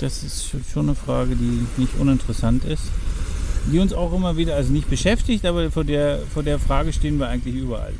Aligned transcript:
Das 0.00 0.22
ist 0.22 0.54
schon 0.72 0.86
eine 0.86 0.94
Frage, 0.94 1.36
die 1.36 1.66
nicht 1.76 1.94
uninteressant 1.98 2.64
ist. 2.64 2.84
Die 3.70 3.78
uns 3.78 3.92
auch 3.92 4.14
immer 4.14 4.38
wieder, 4.38 4.56
also 4.56 4.72
nicht 4.72 4.88
beschäftigt, 4.88 5.44
aber 5.44 5.70
vor 5.70 5.84
der, 5.84 6.20
vor 6.32 6.42
der 6.42 6.58
Frage 6.58 6.94
stehen 6.94 7.18
wir 7.18 7.28
eigentlich 7.28 7.54
überall. 7.54 7.92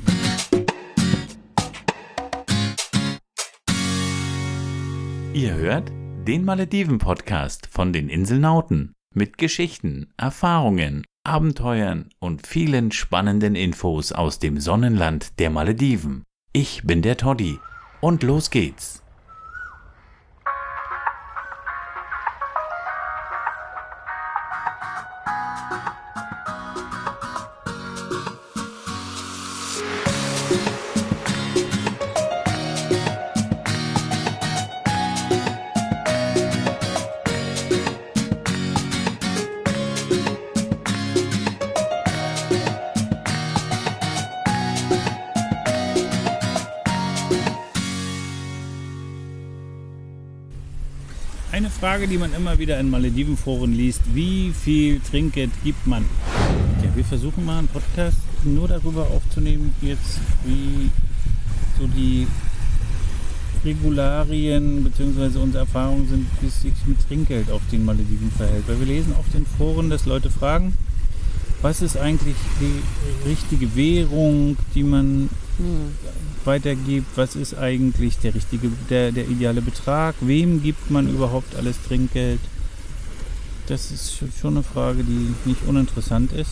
Ihr 5.35 5.55
hört 5.55 5.93
den 6.27 6.47
Malediven-Podcast 6.47 7.69
von 7.71 7.93
den 7.93 8.09
Inselnauten 8.09 8.95
mit 9.15 9.37
Geschichten, 9.37 10.07
Erfahrungen, 10.17 11.05
Abenteuern 11.25 12.09
und 12.19 12.47
vielen 12.47 12.93
spannenden 12.93 13.55
Infos 13.55 14.13
aus 14.13 14.39
dem 14.39 14.59
Sonnenland 14.59 15.39
der 15.39 15.51
Malediven. 15.51 16.25
Ich 16.55 16.83
bin 16.85 17.03
der 17.03 17.19
Toddy 17.19 17.59
und 18.01 18.23
los 18.23 18.49
geht's. 18.49 19.03
Frage, 51.91 52.07
die 52.07 52.19
man 52.19 52.33
immer 52.35 52.57
wieder 52.61 52.79
in 52.79 52.89
Maledivenforen 52.89 53.73
liest. 53.73 54.03
Wie 54.15 54.53
viel 54.53 55.01
Trinkgeld 55.01 55.51
gibt 55.65 55.89
man? 55.89 56.05
Ja, 56.85 56.95
wir 56.95 57.05
versuchen 57.05 57.45
mal 57.45 57.59
einen 57.59 57.67
Podcast 57.67 58.19
nur 58.45 58.69
darüber 58.69 59.09
aufzunehmen, 59.09 59.75
jetzt 59.83 60.21
wie 60.45 60.89
so 61.77 61.89
die 61.89 62.29
Regularien 63.65 64.85
bzw. 64.85 65.41
unsere 65.41 65.65
Erfahrungen 65.65 66.09
sind, 66.09 66.29
wie 66.41 66.47
es 66.47 66.63
sich 66.63 66.75
mit 66.87 66.97
Trinkgeld 67.09 67.51
auf 67.51 67.63
den 67.73 67.85
Malediven 67.85 68.31
verhält. 68.37 68.69
Weil 68.69 68.79
wir 68.79 68.87
lesen 68.87 69.13
oft 69.19 69.35
in 69.35 69.45
Foren, 69.45 69.91
dass 69.91 70.07
Leute 70.07 70.31
fragen, 70.31 70.75
was 71.61 71.83
ist 71.83 71.97
eigentlich 71.97 72.37
die 72.61 73.29
richtige 73.29 73.75
Währung, 73.75 74.57
die 74.77 74.85
man 74.85 75.29
hm 75.59 75.91
weitergibt, 76.45 77.07
was 77.17 77.37
ist 77.37 77.57
eigentlich 77.57 78.19
der 78.19 78.35
richtige, 78.35 78.71
der, 78.89 79.13
der 79.13 79.29
ideale 79.29 79.63
Betrag, 79.63 80.15
wem 80.21 80.63
gibt 80.63 80.91
man 80.91 81.09
überhaupt 81.09 81.55
alles 81.57 81.77
Trinkgeld. 81.87 82.41
Das 83.67 83.91
ist 83.91 84.19
schon 84.41 84.55
eine 84.55 84.63
Frage, 84.63 85.05
die 85.05 85.35
nicht 85.45 85.61
uninteressant 85.67 86.33
ist. 86.33 86.51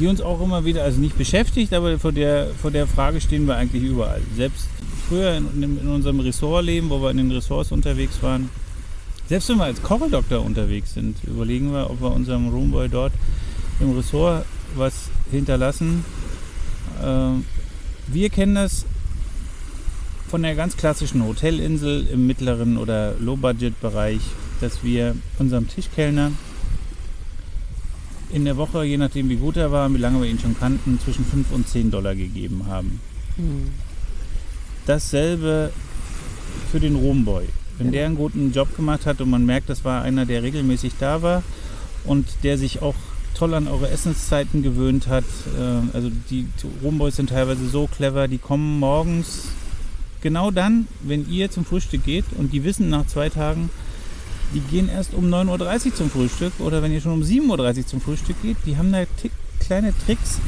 Die 0.00 0.06
uns 0.06 0.20
auch 0.20 0.40
immer 0.40 0.64
wieder, 0.64 0.84
also 0.84 1.00
nicht 1.00 1.18
beschäftigt, 1.18 1.72
aber 1.72 1.98
vor 1.98 2.12
der, 2.12 2.48
vor 2.62 2.70
der 2.70 2.86
Frage 2.86 3.20
stehen 3.20 3.46
wir 3.46 3.56
eigentlich 3.56 3.82
überall. 3.82 4.20
Selbst 4.36 4.68
früher 5.08 5.36
in, 5.36 5.62
in 5.62 5.88
unserem 5.88 6.20
Ressortleben, 6.20 6.90
wo 6.90 7.02
wir 7.02 7.10
in 7.10 7.16
den 7.16 7.32
Ressorts 7.32 7.72
unterwegs 7.72 8.22
waren, 8.22 8.48
selbst 9.28 9.48
wenn 9.48 9.58
wir 9.58 9.64
als 9.64 9.82
Kocheldoktor 9.82 10.44
unterwegs 10.44 10.94
sind, 10.94 11.16
überlegen 11.24 11.72
wir, 11.72 11.90
ob 11.90 12.00
wir 12.00 12.12
unserem 12.12 12.48
Roomboy 12.48 12.88
dort 12.88 13.12
im 13.80 13.96
Ressort 13.96 14.44
was 14.74 15.08
hinterlassen. 15.30 16.04
Äh, 17.02 17.40
wir 18.08 18.30
kennen 18.30 18.56
das 18.56 18.86
von 20.30 20.42
der 20.42 20.54
ganz 20.54 20.76
klassischen 20.76 21.24
Hotelinsel 21.26 22.06
im 22.06 22.28
mittleren 22.28 22.78
oder 22.78 23.14
Low-Budget-Bereich, 23.18 24.20
dass 24.60 24.84
wir 24.84 25.16
unserem 25.40 25.66
Tischkellner 25.66 26.30
in 28.30 28.44
der 28.44 28.56
Woche, 28.56 28.84
je 28.84 28.96
nachdem 28.96 29.28
wie 29.28 29.36
gut 29.36 29.56
er 29.56 29.72
war 29.72 29.86
und 29.86 29.94
wie 29.94 29.98
lange 29.98 30.22
wir 30.22 30.30
ihn 30.30 30.38
schon 30.38 30.56
kannten, 30.56 31.00
zwischen 31.00 31.24
5 31.24 31.50
und 31.50 31.68
10 31.68 31.90
Dollar 31.90 32.14
gegeben 32.14 32.66
haben. 32.68 33.00
Mhm. 33.36 33.70
Dasselbe 34.86 35.72
für 36.70 36.78
den 36.78 36.94
Roomboy. 36.94 37.46
Wenn 37.78 37.88
ja. 37.88 37.92
der 37.92 38.06
einen 38.06 38.16
guten 38.16 38.52
Job 38.52 38.76
gemacht 38.76 39.06
hat 39.06 39.20
und 39.20 39.30
man 39.30 39.44
merkt, 39.44 39.68
das 39.68 39.84
war 39.84 40.02
einer, 40.02 40.26
der 40.26 40.44
regelmäßig 40.44 40.92
da 41.00 41.22
war 41.22 41.42
und 42.04 42.26
der 42.44 42.56
sich 42.56 42.82
auch 42.82 42.94
toll 43.34 43.52
an 43.54 43.66
eure 43.66 43.90
Essenszeiten 43.90 44.62
gewöhnt 44.62 45.08
hat. 45.08 45.24
Äh, 45.58 45.96
also 45.96 46.08
die 46.30 46.46
Roomboys 46.84 47.16
sind 47.16 47.30
teilweise 47.30 47.68
so 47.68 47.88
clever, 47.88 48.28
die 48.28 48.38
kommen 48.38 48.78
morgens 48.78 49.48
genau 50.20 50.50
dann, 50.50 50.86
wenn 51.02 51.30
ihr 51.30 51.50
zum 51.50 51.64
Frühstück 51.64 52.04
geht 52.04 52.24
und 52.36 52.52
die 52.52 52.64
wissen 52.64 52.88
nach 52.88 53.06
zwei 53.06 53.28
Tagen, 53.28 53.70
die 54.54 54.60
gehen 54.60 54.88
erst 54.88 55.14
um 55.14 55.26
9.30 55.26 55.86
Uhr 55.86 55.94
zum 55.94 56.10
Frühstück 56.10 56.52
oder 56.58 56.82
wenn 56.82 56.92
ihr 56.92 57.00
schon 57.00 57.12
um 57.12 57.22
7.30 57.22 57.78
Uhr 57.78 57.86
zum 57.86 58.00
Frühstück 58.00 58.40
geht, 58.42 58.56
die 58.66 58.76
haben 58.76 58.92
da 58.92 59.04
kleine 59.60 59.94
Tricks, 60.04 60.40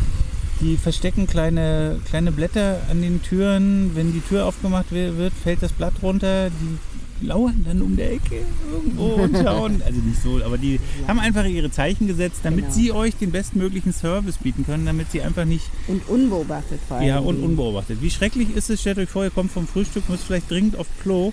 die 0.60 0.76
verstecken 0.76 1.26
kleine, 1.26 2.00
kleine 2.08 2.32
Blätter 2.32 2.80
an 2.90 3.02
den 3.02 3.22
Türen. 3.22 3.94
Wenn 3.94 4.12
die 4.12 4.20
Tür 4.20 4.46
aufgemacht 4.46 4.92
wird, 4.92 5.32
fällt 5.32 5.62
das 5.62 5.72
Blatt 5.72 5.94
runter. 6.02 6.50
Die 6.50 6.78
lauern 7.22 7.64
dann 7.64 7.82
um 7.82 7.96
der 7.96 8.12
Ecke 8.12 8.42
irgendwo 8.72 9.22
und 9.22 9.36
schauen. 9.42 9.82
Also 9.84 10.00
nicht 10.00 10.22
so, 10.22 10.40
aber 10.44 10.58
die 10.58 10.74
ja. 10.74 11.08
haben 11.08 11.18
einfach 11.18 11.44
ihre 11.44 11.70
Zeichen 11.70 12.06
gesetzt, 12.06 12.40
damit 12.42 12.64
genau. 12.64 12.74
sie 12.74 12.92
euch 12.92 13.16
den 13.16 13.30
bestmöglichen 13.30 13.92
Service 13.92 14.38
bieten 14.38 14.64
können, 14.64 14.86
damit 14.86 15.10
sie 15.10 15.22
einfach 15.22 15.44
nicht. 15.44 15.64
Und 15.88 16.08
unbeobachtet 16.08 16.80
vor 16.86 16.98
allem. 16.98 17.06
Ja, 17.06 17.18
und 17.18 17.42
unbeobachtet. 17.42 18.02
Wie 18.02 18.10
schrecklich 18.10 18.54
ist 18.54 18.70
es, 18.70 18.80
stellt 18.80 18.98
euch 18.98 19.08
vor, 19.08 19.24
ihr 19.24 19.30
kommt 19.30 19.52
vom 19.52 19.66
Frühstück, 19.66 20.08
müsst 20.08 20.24
vielleicht 20.24 20.50
dringend 20.50 20.76
auf 20.76 20.86
Klo 21.02 21.32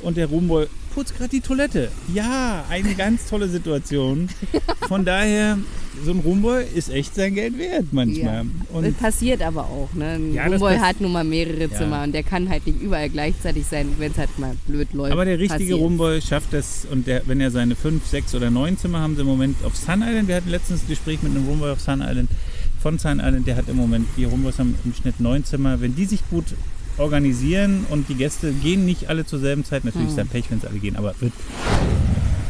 und 0.00 0.16
der 0.16 0.26
Roomboy 0.26 0.66
putzt 0.98 1.16
gerade 1.16 1.30
die 1.30 1.40
Toilette. 1.40 1.92
Ja, 2.12 2.64
eine 2.68 2.92
ganz 2.96 3.26
tolle 3.26 3.46
Situation. 3.46 4.28
Von 4.88 5.04
daher, 5.04 5.56
so 6.04 6.10
ein 6.10 6.18
Roomboy 6.18 6.64
ist 6.74 6.90
echt 6.90 7.14
sein 7.14 7.36
Geld 7.36 7.56
wert 7.56 7.86
manchmal. 7.92 8.44
Ja. 8.44 8.50
Und 8.72 8.84
das 8.84 8.94
passiert 8.94 9.40
aber 9.40 9.62
auch. 9.62 9.90
Ne? 9.94 10.14
Ein 10.14 10.34
ja, 10.34 10.46
Roomboy 10.46 10.76
hat 10.78 11.00
nun 11.00 11.12
mal 11.12 11.22
mehrere 11.22 11.70
Zimmer 11.70 11.98
ja. 11.98 12.02
und 12.02 12.12
der 12.12 12.24
kann 12.24 12.48
halt 12.48 12.66
nicht 12.66 12.82
überall 12.82 13.08
gleichzeitig 13.10 13.64
sein, 13.66 13.94
wenn 13.98 14.10
es 14.10 14.18
halt 14.18 14.36
mal 14.40 14.56
blöd 14.66 14.92
läuft. 14.92 15.12
Aber 15.12 15.24
der 15.24 15.38
richtige 15.38 15.60
passiert. 15.60 15.78
Roomboy 15.78 16.20
schafft 16.20 16.52
das 16.52 16.84
und 16.90 17.06
der, 17.06 17.22
wenn 17.26 17.40
er 17.40 17.52
seine 17.52 17.76
fünf, 17.76 18.04
sechs 18.04 18.34
oder 18.34 18.50
neun 18.50 18.76
Zimmer 18.76 18.98
haben 18.98 19.14
sie 19.14 19.20
im 19.20 19.28
Moment 19.28 19.64
auf 19.64 19.76
Sun 19.76 20.02
Island. 20.02 20.26
Wir 20.26 20.34
hatten 20.34 20.50
letztens 20.50 20.82
ein 20.82 20.88
Gespräch 20.88 21.22
mit 21.22 21.30
einem 21.30 21.46
Roomboy 21.46 21.70
auf 21.70 21.80
Sun 21.80 22.00
Island 22.00 22.28
von 22.80 22.98
Sun 22.98 23.20
Island, 23.20 23.46
der 23.46 23.56
hat 23.56 23.68
im 23.68 23.76
Moment, 23.76 24.06
die 24.16 24.24
Roomboys 24.24 24.58
haben 24.58 24.74
im 24.84 24.94
Schnitt 24.94 25.20
neun 25.20 25.44
Zimmer. 25.44 25.80
Wenn 25.80 25.94
die 25.94 26.06
sich 26.06 26.20
gut 26.30 26.46
organisieren 26.98 27.86
und 27.90 28.08
die 28.08 28.14
Gäste 28.14 28.52
gehen 28.52 28.84
nicht 28.84 29.08
alle 29.08 29.24
zur 29.24 29.38
selben 29.38 29.64
Zeit. 29.64 29.84
Natürlich 29.84 30.08
ist 30.08 30.18
dann 30.18 30.28
Pech, 30.28 30.50
wenn 30.50 30.58
es 30.58 30.64
alle 30.64 30.78
gehen, 30.78 30.96
aber 30.96 31.14
wird. 31.20 31.32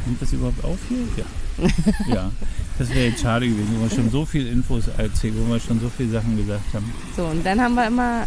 Nimmt 0.07 0.23
das 0.23 0.33
überhaupt 0.33 0.65
auf 0.65 0.79
hier? 0.89 0.99
Ja. 1.17 2.15
ja. 2.15 2.31
Das 2.79 2.89
wäre 2.91 3.09
jetzt 3.09 3.21
schade 3.21 3.49
gewesen, 3.49 3.69
wo 3.77 3.83
wir 3.83 3.91
schon 3.91 4.11
so 4.11 4.25
viel 4.25 4.47
Infos 4.47 4.85
erzählt, 4.97 5.35
wo 5.37 5.53
wir 5.53 5.61
schon 5.61 5.81
so 5.81 5.91
viele 5.95 6.11
Sachen 6.11 6.37
gesagt 6.37 6.73
haben. 6.73 6.91
So, 7.17 7.25
und 7.25 7.45
dann 7.45 7.61
haben 7.61 7.75
wir 7.75 7.87
immer 7.87 8.27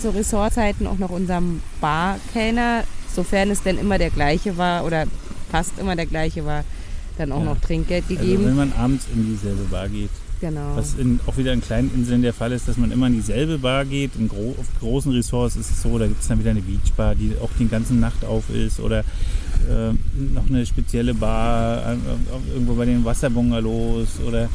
zu 0.00 0.14
Ressortzeiten 0.14 0.86
auch 0.86 0.98
noch 0.98 1.10
unseren 1.10 1.62
Barkellner, 1.80 2.84
sofern 3.14 3.50
es 3.50 3.62
denn 3.62 3.78
immer 3.78 3.98
der 3.98 4.10
gleiche 4.10 4.56
war 4.56 4.84
oder 4.84 5.04
fast 5.50 5.78
immer 5.78 5.94
der 5.94 6.06
gleiche 6.06 6.44
war, 6.44 6.64
dann 7.18 7.32
auch 7.32 7.38
ja. 7.38 7.44
noch 7.44 7.60
Trinkgeld 7.60 8.04
also 8.08 8.16
gegeben. 8.16 8.44
Also 8.44 8.48
wenn 8.48 8.68
man 8.68 8.72
abends 8.72 9.06
in 9.14 9.26
dieselbe 9.26 9.64
Bar 9.64 9.88
geht. 9.88 10.10
Genau. 10.40 10.74
Was 10.74 10.94
in, 10.94 11.20
auch 11.26 11.36
wieder 11.36 11.52
in 11.52 11.60
kleinen 11.60 11.92
Inseln 11.94 12.22
der 12.22 12.32
Fall 12.32 12.50
ist, 12.50 12.66
dass 12.66 12.76
man 12.76 12.90
immer 12.90 13.06
in 13.06 13.14
dieselbe 13.14 13.58
Bar 13.58 13.84
geht. 13.84 14.16
In 14.18 14.26
gro 14.28 14.56
auf 14.58 14.66
großen 14.80 15.12
Ressorts 15.12 15.54
ist 15.54 15.70
es 15.70 15.82
so, 15.82 15.98
da 15.98 16.08
gibt 16.08 16.20
es 16.20 16.26
dann 16.26 16.40
wieder 16.40 16.50
eine 16.50 16.62
Beachbar, 16.62 17.14
die 17.14 17.34
auch 17.40 17.50
die 17.60 17.68
ganze 17.68 17.94
Nacht 17.94 18.24
auf 18.24 18.50
ist. 18.50 18.80
Oder 18.80 19.00
äh, 19.00 19.92
noch 20.34 20.48
eine 20.48 20.66
spezielle 20.66 21.14
Bar 21.14 21.92
äh, 21.92 21.96
irgendwo 22.54 22.74
bei 22.74 22.86
den 22.86 23.04
Wasserbungalows. 23.04 24.18
Oder 24.26 24.48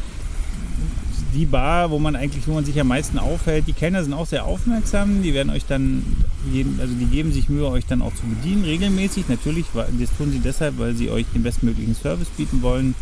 die 1.33 1.45
Bar, 1.45 1.89
wo 1.89 1.99
man 1.99 2.17
eigentlich, 2.17 2.45
wo 2.47 2.53
man 2.53 2.65
sich 2.65 2.79
am 2.81 2.89
meisten 2.89 3.17
aufhält. 3.17 3.67
Die 3.67 3.73
Kellner 3.73 4.03
sind 4.03 4.13
auch 4.13 4.27
sehr 4.27 4.43
aufmerksam. 4.43 5.23
Die 5.23 5.33
werden 5.33 5.51
euch 5.51 5.65
dann, 5.65 6.03
also 6.79 6.93
die 6.93 7.05
geben 7.05 7.31
sich 7.31 7.49
Mühe, 7.49 7.67
euch 7.67 7.85
dann 7.85 8.01
auch 8.01 8.13
zu 8.15 8.23
bedienen, 8.23 8.63
regelmäßig. 8.63 9.29
Natürlich, 9.29 9.65
das 9.73 10.17
tun 10.17 10.31
sie 10.31 10.39
deshalb, 10.39 10.77
weil 10.77 10.95
sie 10.95 11.09
euch 11.09 11.25
den 11.33 11.43
bestmöglichen 11.43 11.95
Service 11.95 12.29
bieten 12.29 12.61
wollen 12.61 12.95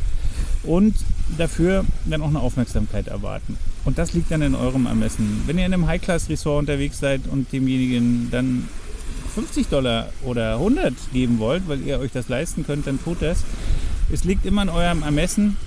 und 0.64 0.96
dafür 1.38 1.86
dann 2.06 2.22
auch 2.22 2.30
eine 2.30 2.40
Aufmerksamkeit 2.40 3.08
erwarten. 3.08 3.58
Und 3.84 3.98
das 3.98 4.14
liegt 4.14 4.32
dann 4.32 4.42
in 4.42 4.56
eurem 4.56 4.86
Ermessen. 4.86 5.44
Wenn 5.46 5.58
ihr 5.58 5.66
in 5.66 5.74
einem 5.74 5.88
High-Class-Resort 5.88 6.60
unterwegs 6.60 7.00
seid 7.00 7.22
und 7.32 7.52
demjenigen 7.52 8.30
dann 8.32 8.68
50 9.36 9.68
Dollar 9.68 10.10
oder 10.24 10.56
100 10.56 10.94
geben 11.14 11.40
wollt, 11.40 11.68
weil 11.68 11.82
ihr 11.82 12.00
euch 12.00 12.12
das 12.12 12.30
leisten 12.30 12.66
könnt, 12.66 12.88
dann 12.88 13.02
tut 13.04 13.22
das. 13.22 13.44
Es 14.12 14.24
liegt 14.24 14.46
immer 14.46 14.64
in 14.64 14.70
eurem 14.70 15.04
Ermessen. 15.04 15.58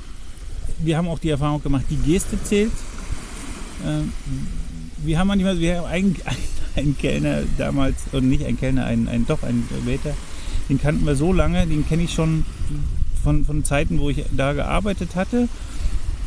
Wir 0.80 0.96
haben 0.96 1.08
auch 1.08 1.18
die 1.18 1.30
Erfahrung 1.30 1.62
gemacht, 1.62 1.84
die 1.90 1.96
Geste 1.96 2.42
zählt. 2.42 2.72
Ähm, 3.86 4.12
wir 4.98 5.18
haben 5.18 5.28
manchmal, 5.28 5.58
wir 5.58 5.78
haben 5.78 5.86
einen, 5.86 6.16
einen 6.76 6.96
Kellner 6.96 7.42
damals, 7.56 7.96
und 8.12 8.28
nicht 8.28 8.44
einen 8.44 8.58
Kellner, 8.58 8.84
einen, 8.84 9.08
einen 9.08 9.26
doch 9.26 9.42
einen 9.42 9.68
Waiter, 9.84 10.14
den 10.68 10.80
kannten 10.80 11.06
wir 11.06 11.16
so 11.16 11.32
lange, 11.32 11.66
den 11.66 11.86
kenne 11.86 12.04
ich 12.04 12.12
schon 12.12 12.44
von, 13.22 13.44
von 13.44 13.64
Zeiten, 13.64 13.98
wo 14.00 14.10
ich 14.10 14.24
da 14.36 14.52
gearbeitet 14.52 15.14
hatte, 15.14 15.48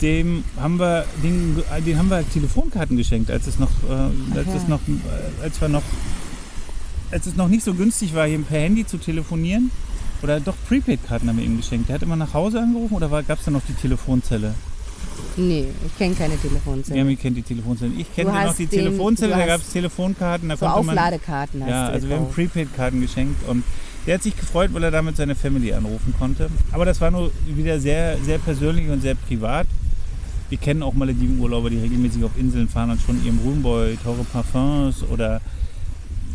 dem 0.01 0.43
haben 0.59 0.79
wir, 0.79 1.05
den, 1.23 1.61
den 1.85 1.97
haben 1.97 2.09
wir 2.09 2.27
Telefonkarten 2.27 2.97
geschenkt, 2.97 3.29
als 3.29 3.47
es 3.47 3.59
noch, 3.59 3.69
äh, 3.87 4.37
als 4.37 4.47
es 4.55 4.67
noch, 4.67 4.79
äh, 4.79 5.43
als 5.43 5.61
wir 5.61 5.69
noch, 5.69 5.83
als 7.11 7.27
es 7.27 7.35
noch 7.35 7.47
nicht 7.47 7.63
so 7.63 7.73
günstig 7.73 8.15
war, 8.15 8.27
hier 8.27 8.39
per 8.39 8.59
Handy 8.59 8.85
zu 8.85 8.97
telefonieren. 8.97 9.69
Oder 10.23 10.39
doch 10.39 10.55
Prepaid-Karten 10.67 11.27
haben 11.27 11.37
wir 11.37 11.45
ihm 11.45 11.57
geschenkt. 11.57 11.89
Der 11.89 11.95
hat 11.95 12.03
immer 12.03 12.15
nach 12.15 12.33
Hause 12.33 12.59
angerufen 12.59 12.93
oder 12.93 13.09
gab 13.23 13.39
es 13.39 13.45
da 13.45 13.51
noch 13.51 13.63
die 13.67 13.73
Telefonzelle? 13.73 14.53
Nee, 15.37 15.65
ich 15.85 15.97
kenne 15.97 16.13
keine 16.15 16.37
Telefonzelle. 16.37 16.97
Jami 16.99 17.15
kennt 17.15 17.37
die 17.37 17.41
Telefonzelle. 17.41 17.91
Ich 17.97 18.13
kenne 18.13 18.31
noch 18.31 18.53
die 18.55 18.65
den- 18.65 18.79
Telefonzelle, 18.85 19.35
da 19.35 19.45
gab 19.45 19.61
es 19.61 19.69
Telefonkarten, 19.71 20.49
da 20.49 20.57
so 20.57 20.65
konnte 20.65 20.85
man. 20.87 20.97
Aufladekarten 20.97 21.61
hast 21.63 21.69
Ja, 21.69 21.87
also 21.87 22.09
wir 22.09 22.15
haben. 22.17 22.29
Prepaid-Karten 22.31 23.01
geschenkt 23.01 23.47
und 23.47 23.63
der 24.07 24.15
hat 24.15 24.23
sich 24.23 24.35
gefreut, 24.35 24.71
weil 24.73 24.83
er 24.83 24.91
damit 24.91 25.15
seine 25.15 25.35
Family 25.35 25.73
anrufen 25.73 26.13
konnte. 26.17 26.49
Aber 26.71 26.85
das 26.85 26.99
war 26.99 27.11
nur 27.11 27.31
wieder 27.47 27.79
sehr, 27.79 28.17
sehr 28.25 28.39
persönlich 28.39 28.89
und 28.89 29.01
sehr 29.01 29.15
privat. 29.15 29.67
Wir 30.49 30.57
kennen 30.57 30.83
auch 30.83 30.93
Malediven-Urlauber, 30.93 31.69
die 31.69 31.77
regelmäßig 31.77 32.23
auf 32.25 32.31
Inseln 32.37 32.67
fahren 32.67 32.89
und 32.91 33.01
schon 33.01 33.23
ihrem 33.23 33.39
Roomboy 33.39 33.97
teure 34.03 34.23
Parfums 34.25 35.03
oder 35.09 35.39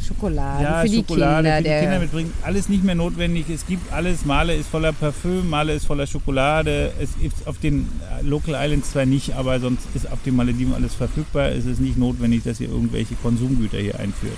Schokolade 0.06 0.62
ja, 0.62 0.80
für 0.82 0.88
die 0.88 0.96
Schokolade 0.96 1.42
Kinder. 1.42 1.56
für 1.56 1.62
die 1.62 1.68
der, 1.68 1.80
Kinder 1.82 1.98
mitbringen. 2.00 2.32
Alles 2.42 2.68
nicht 2.68 2.84
mehr 2.84 2.94
notwendig. 2.94 3.46
Es 3.50 3.66
gibt 3.66 3.92
alles. 3.92 4.24
Male 4.24 4.54
ist 4.54 4.68
voller 4.68 4.92
Parfüm, 4.92 5.48
Male 5.50 5.74
ist 5.74 5.86
voller 5.86 6.06
Schokolade. 6.06 6.92
Es 7.00 7.10
ist 7.22 7.46
auf 7.46 7.58
den 7.58 7.88
Local 8.22 8.54
Islands 8.56 8.92
zwar 8.92 9.06
nicht, 9.06 9.34
aber 9.34 9.58
sonst 9.60 9.82
ist 9.94 10.10
auf 10.10 10.18
den 10.24 10.36
Malediven 10.36 10.74
alles 10.74 10.94
verfügbar. 10.94 11.48
Es 11.50 11.66
ist 11.66 11.80
nicht 11.80 11.96
notwendig, 11.98 12.42
dass 12.44 12.60
ihr 12.60 12.68
irgendwelche 12.68 13.14
Konsumgüter 13.16 13.78
hier 13.78 13.98
einführt. 13.98 14.36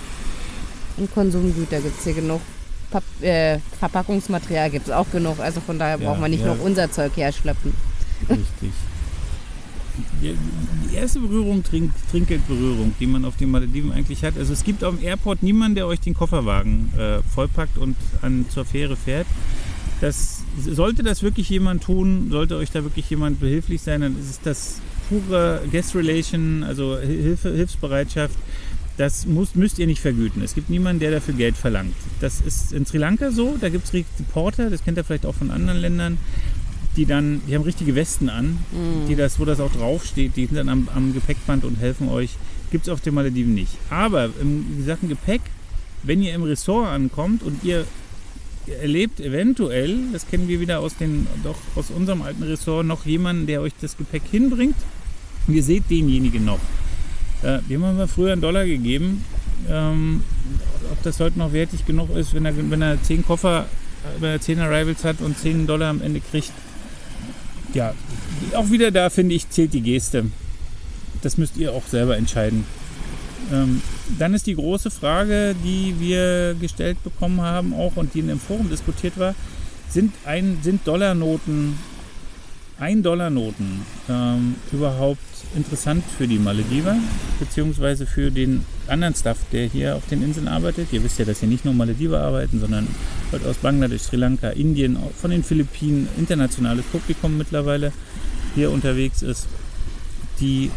und 0.96 1.12
Konsumgüter 1.14 1.80
gibt 1.80 1.98
es 1.98 2.04
hier 2.04 2.14
genug. 2.14 2.40
Pap 2.90 3.02
äh, 3.22 3.58
Verpackungsmaterial 3.78 4.70
gibt 4.70 4.86
es 4.88 4.92
auch 4.92 5.10
genug. 5.12 5.38
Also 5.40 5.60
von 5.60 5.78
daher 5.78 5.98
Ja, 6.00 6.08
braucht 6.08 6.20
man 6.20 6.30
nicht 6.30 6.44
ja. 6.44 6.54
noch 6.54 6.60
unser 6.64 6.90
Zeug 6.90 7.12
herschleppen. 7.16 7.74
Richtig. 8.28 8.72
Die 10.22 10.94
erste 10.94 11.20
Berührung, 11.20 11.62
Trink, 11.62 11.92
Trinkgeldberührung, 12.10 12.94
die 13.00 13.06
man 13.06 13.24
auf 13.24 13.36
den 13.36 13.50
Malediven 13.50 13.92
eigentlich 13.92 14.24
hat. 14.24 14.36
Also 14.38 14.52
es 14.52 14.64
gibt 14.64 14.84
am 14.84 14.98
Airport 15.02 15.42
niemanden, 15.42 15.76
der 15.76 15.86
euch 15.86 16.00
den 16.00 16.14
Kofferwagen 16.14 16.92
äh, 16.96 17.22
vollpackt 17.34 17.78
und 17.78 17.96
an, 18.22 18.46
zur 18.48 18.64
Fähre 18.64 18.96
fährt. 18.96 19.26
Das, 20.00 20.44
sollte 20.64 21.02
das 21.02 21.22
wirklich 21.22 21.48
jemand 21.50 21.82
tun, 21.82 22.28
sollte 22.30 22.56
euch 22.56 22.70
da 22.70 22.84
wirklich 22.84 23.08
jemand 23.10 23.40
behilflich 23.40 23.82
sein, 23.82 24.00
dann 24.00 24.18
ist 24.18 24.40
das 24.44 24.80
pure 25.08 25.62
Guest 25.70 25.94
Relation, 25.94 26.62
also 26.62 26.98
Hilfe, 26.98 27.52
Hilfsbereitschaft. 27.52 28.36
Das 28.96 29.26
muss, 29.26 29.54
müsst 29.54 29.78
ihr 29.78 29.86
nicht 29.86 30.00
vergüten. 30.00 30.42
Es 30.42 30.54
gibt 30.54 30.70
niemanden, 30.70 30.98
der 30.98 31.12
dafür 31.12 31.34
Geld 31.34 31.56
verlangt. 31.56 31.94
Das 32.20 32.40
ist 32.40 32.72
in 32.72 32.84
Sri 32.84 32.98
Lanka 32.98 33.30
so. 33.30 33.56
Da 33.60 33.68
gibt 33.68 33.84
es 33.84 33.94
Reporter, 33.94 34.70
das 34.70 34.82
kennt 34.82 34.98
ihr 34.98 35.04
vielleicht 35.04 35.24
auch 35.24 35.36
von 35.36 35.52
anderen 35.52 35.78
Ländern, 35.78 36.18
die 36.98 37.06
dann, 37.06 37.40
die 37.46 37.54
haben 37.54 37.62
richtige 37.62 37.94
Westen 37.94 38.28
an, 38.28 38.58
die 39.08 39.14
das, 39.14 39.38
wo 39.38 39.44
das 39.44 39.60
auch 39.60 39.72
draufsteht, 39.72 40.36
die 40.36 40.46
sind 40.46 40.56
dann 40.56 40.68
am, 40.68 40.88
am 40.94 41.14
Gepäckband 41.14 41.64
und 41.64 41.76
helfen 41.76 42.08
euch. 42.08 42.30
Gibt 42.70 42.86
es 42.86 42.92
auf 42.92 43.00
den 43.00 43.14
Malediven 43.14 43.54
nicht. 43.54 43.70
Aber 43.88 44.28
in 44.40 44.84
Sachen 44.84 45.08
Gepäck, 45.08 45.40
wenn 46.02 46.20
ihr 46.20 46.34
im 46.34 46.42
Ressort 46.42 46.88
ankommt 46.88 47.42
und 47.42 47.62
ihr 47.64 47.86
erlebt 48.80 49.20
eventuell, 49.20 49.96
das 50.12 50.28
kennen 50.28 50.48
wir 50.48 50.60
wieder 50.60 50.80
aus, 50.80 50.96
den, 50.96 51.26
doch 51.44 51.56
aus 51.76 51.90
unserem 51.90 52.20
alten 52.20 52.42
Ressort, 52.42 52.84
noch 52.84 53.06
jemanden, 53.06 53.46
der 53.46 53.62
euch 53.62 53.72
das 53.80 53.96
Gepäck 53.96 54.22
hinbringt. 54.30 54.76
Und 55.46 55.54
ihr 55.54 55.62
seht 55.62 55.84
denjenigen 55.88 56.44
noch. 56.44 56.60
Äh, 57.42 57.60
dem 57.70 57.84
haben 57.84 57.96
wir 57.96 58.08
früher 58.08 58.32
einen 58.32 58.42
Dollar 58.42 58.66
gegeben. 58.66 59.24
Ähm, 59.70 60.24
ob 60.90 61.02
das 61.04 61.20
heute 61.20 61.38
noch 61.38 61.52
wertig 61.52 61.86
genug 61.86 62.14
ist, 62.16 62.34
wenn 62.34 62.44
er, 62.44 62.54
wenn 62.56 62.82
er 62.82 63.00
10 63.00 63.24
Koffer, 63.24 63.66
äh, 64.04 64.20
wenn 64.20 64.30
er 64.30 64.40
10 64.40 64.58
Arrivals 64.58 65.04
hat 65.04 65.20
und 65.20 65.38
10 65.38 65.66
Dollar 65.66 65.90
am 65.90 66.02
Ende 66.02 66.20
kriegt. 66.20 66.52
Ja, 67.74 67.94
auch 68.54 68.70
wieder 68.70 68.90
da 68.90 69.10
finde 69.10 69.34
ich, 69.34 69.50
zählt 69.50 69.74
die 69.74 69.82
Geste. 69.82 70.26
Das 71.22 71.36
müsst 71.36 71.56
ihr 71.56 71.72
auch 71.72 71.86
selber 71.86 72.16
entscheiden. 72.16 72.64
Ähm, 73.52 73.82
dann 74.18 74.34
ist 74.34 74.46
die 74.46 74.54
große 74.54 74.90
Frage, 74.90 75.54
die 75.64 75.94
wir 75.98 76.54
gestellt 76.60 77.02
bekommen 77.02 77.40
haben 77.40 77.74
auch 77.74 77.96
und 77.96 78.14
die 78.14 78.20
in 78.20 78.28
dem 78.28 78.40
Forum 78.40 78.68
diskutiert 78.68 79.18
war, 79.18 79.34
sind, 79.88 80.14
ein, 80.24 80.58
sind 80.62 80.86
Dollarnoten, 80.86 81.78
1-Dollar-Noten 82.80 83.82
ähm, 84.08 84.54
überhaupt 84.72 85.18
interessant 85.56 86.04
für 86.16 86.28
die 86.28 86.38
Malediver, 86.38 86.96
beziehungsweise 87.40 88.06
für 88.06 88.30
den 88.30 88.64
anderen 88.86 89.14
Staff, 89.14 89.38
der 89.52 89.66
hier 89.66 89.96
auf 89.96 90.06
den 90.08 90.22
Inseln 90.22 90.48
arbeitet? 90.48 90.92
Ihr 90.92 91.02
wisst 91.02 91.18
ja, 91.18 91.24
dass 91.24 91.40
hier 91.40 91.48
nicht 91.48 91.64
nur 91.64 91.74
Malediver 91.74 92.20
arbeiten, 92.20 92.60
sondern 92.60 92.86
Leute 93.32 93.48
aus 93.48 93.56
Bangladesch, 93.56 94.02
Sri 94.02 94.16
Lanka, 94.16 94.50
Indien, 94.50 94.96
von 95.16 95.30
den 95.30 95.42
Philippinen, 95.42 96.08
internationales 96.16 96.84
Publikum 96.86 97.36
mittlerweile 97.36 97.92
hier 98.54 98.70
unterwegs 98.70 99.22
ist. 99.22 99.46
Die 100.40 100.70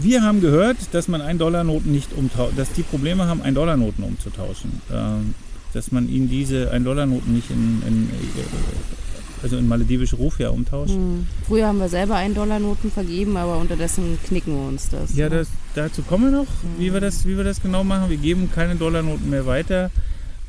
wir 0.00 0.22
haben 0.22 0.40
gehört, 0.40 0.76
dass 0.92 1.08
man 1.08 1.22
1-Dollar-Noten 1.22 1.90
nicht 1.90 2.12
umtauscht, 2.12 2.56
dass 2.56 2.72
die 2.72 2.82
Probleme 2.82 3.26
haben, 3.26 3.42
1-Dollar-Noten 3.42 4.02
umzutauschen. 4.02 4.80
Ähm, 4.92 5.34
dass 5.72 5.92
man 5.92 6.08
ihnen 6.08 6.28
diese 6.28 6.72
1-Dollar-Noten 6.72 7.32
nicht 7.32 7.50
in, 7.50 7.82
in, 7.86 8.10
äh, 8.10 8.97
also 9.42 9.56
in 9.56 9.68
maledivische 9.68 10.16
Rufia 10.16 10.50
umtauscht. 10.50 10.94
Hm. 10.94 11.26
Früher 11.46 11.66
haben 11.66 11.78
wir 11.78 11.88
selber 11.88 12.16
1-Dollar-Noten 12.16 12.90
vergeben, 12.90 13.36
aber 13.36 13.58
unterdessen 13.58 14.18
knicken 14.26 14.54
wir 14.54 14.68
uns 14.68 14.88
das. 14.88 15.14
Ja, 15.14 15.28
ne? 15.28 15.36
das, 15.36 15.48
dazu 15.74 16.02
kommen 16.02 16.30
wir 16.30 16.38
noch, 16.40 16.46
wie 16.78 16.92
wir, 16.92 17.00
das, 17.00 17.26
wie 17.26 17.36
wir 17.36 17.44
das 17.44 17.62
genau 17.62 17.84
machen. 17.84 18.10
Wir 18.10 18.16
geben 18.16 18.50
keine 18.54 18.76
Dollarnoten 18.76 19.28
mehr 19.30 19.46
weiter. 19.46 19.90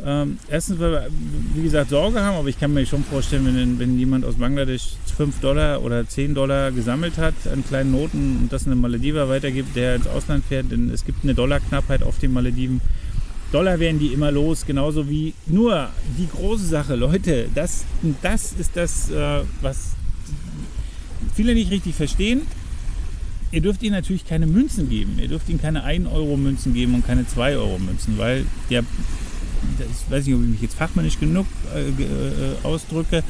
Ähm, 0.04 0.38
erstens, 0.48 0.80
weil 0.80 0.92
wir, 0.92 1.08
wie 1.56 1.64
gesagt, 1.64 1.90
Sorge 1.90 2.22
haben, 2.22 2.38
aber 2.38 2.48
ich 2.48 2.58
kann 2.58 2.74
mir 2.74 2.86
schon 2.86 3.04
vorstellen, 3.04 3.46
wenn, 3.46 3.80
wenn 3.80 4.00
jemand 4.00 4.24
aus 4.24 4.36
Bangladesch 4.36 4.94
5 5.18 5.42
Dollar 5.42 5.84
oder 5.84 6.08
10 6.08 6.36
Dollar 6.36 6.72
gesammelt 6.72 7.18
hat 7.18 7.34
an 7.52 7.66
kleinen 7.66 7.92
Noten 7.92 8.38
und 8.42 8.54
das 8.54 8.66
einem 8.66 8.80
Malediver 8.80 9.28
weitergibt, 9.28 9.76
der 9.76 9.96
ins 9.96 10.08
Ausland 10.08 10.46
fährt, 10.46 10.72
denn 10.72 10.90
es 10.90 11.04
gibt 11.04 11.24
eine 11.24 11.36
Dollarknappheit 11.36 12.04
auf 12.04 12.18
den 12.20 12.32
Malediven. 12.32 12.80
Dollar 13.52 13.80
werden 13.80 14.00
die 14.00 14.08
immer 14.08 14.32
los, 14.32 14.66
genauso 14.66 15.10
wie 15.10 15.34
nur 15.48 15.90
die 16.18 16.28
große 16.28 16.66
Sache, 16.66 16.96
Leute, 16.96 17.50
das, 17.56 17.84
das 18.22 18.54
ist 18.54 18.72
das, 18.76 19.10
äh, 19.10 19.42
was 19.62 19.92
viele 21.34 21.54
nicht 21.54 21.72
richtig 21.72 21.96
verstehen. 21.96 22.42
Ihr 23.52 23.62
dürft 23.62 23.82
ihnen 23.82 23.94
natürlich 23.94 24.26
keine 24.26 24.46
Münzen 24.46 24.90
geben. 24.90 25.18
Ihr 25.20 25.28
dürft 25.28 25.50
ihnen 25.50 25.60
keine 25.60 25.84
1-Euro-Münzen 25.84 26.74
geben 26.74 26.94
und 26.94 27.08
keine 27.08 27.24
2-Euro-Münzen, 27.24 28.20
weil 28.20 28.46
der, 28.70 28.82
ich 28.82 30.12
weiß 30.12 30.26
nicht, 30.28 30.36
ob 30.36 30.44
ich 30.44 30.50
mich 30.50 30.62
jetzt 30.62 30.76
fachmännisch 30.76 31.20
genug 31.20 31.48
äh, 31.74 31.90
äh, 31.90 32.56
ausdrücke, 32.62 33.24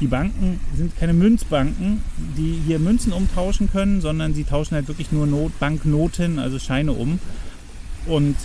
die 0.00 0.06
Banken 0.06 0.60
sind 0.74 0.96
keine 0.96 1.12
Münzbanken, 1.12 2.02
die 2.38 2.58
hier 2.66 2.78
Münzen 2.78 3.12
umtauschen 3.12 3.70
können, 3.70 4.00
sondern 4.00 4.32
sie 4.32 4.44
tauschen 4.44 4.74
halt 4.74 4.88
wirklich 4.88 5.12
nur 5.12 5.26
Not 5.26 5.58
Banknoten, 5.58 6.38
also 6.38 6.58
Scheine 6.58 6.92
um. 6.92 7.18
Und 8.06 8.36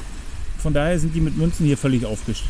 von 0.62 0.74
daher 0.74 1.00
sind 1.00 1.16
die 1.16 1.22
mit 1.22 1.38
Münzen 1.38 1.66
hier 1.66 1.78
völlig 1.78 2.06
aufgesch 2.06 2.44